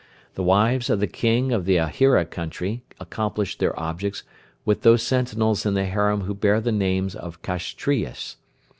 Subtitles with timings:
[0.33, 4.23] The wives of the King of the Ahira country accomplish their objects
[4.65, 8.37] with those sentinels in the harem who bear the name of Kashtriyas.